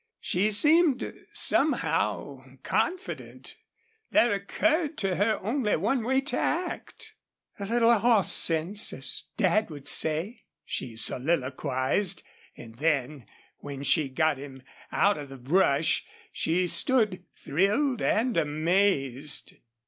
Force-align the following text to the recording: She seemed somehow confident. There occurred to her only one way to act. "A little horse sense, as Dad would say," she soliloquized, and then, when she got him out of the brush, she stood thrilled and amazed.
She 0.19 0.49
seemed 0.49 1.13
somehow 1.31 2.43
confident. 2.63 3.55
There 4.09 4.31
occurred 4.31 4.97
to 4.97 5.15
her 5.17 5.37
only 5.43 5.75
one 5.75 6.03
way 6.03 6.21
to 6.21 6.39
act. 6.39 7.13
"A 7.59 7.67
little 7.67 7.93
horse 7.99 8.31
sense, 8.31 8.93
as 8.93 9.25
Dad 9.37 9.69
would 9.69 9.87
say," 9.87 10.45
she 10.65 10.95
soliloquized, 10.95 12.23
and 12.57 12.79
then, 12.79 13.27
when 13.59 13.83
she 13.83 14.09
got 14.09 14.39
him 14.39 14.63
out 14.91 15.19
of 15.19 15.29
the 15.29 15.37
brush, 15.37 16.03
she 16.31 16.65
stood 16.65 17.23
thrilled 17.35 18.01
and 18.01 18.37
amazed. 18.37 19.53